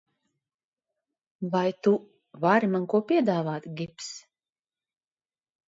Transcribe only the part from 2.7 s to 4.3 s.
man ko piedāvāt, Gibss?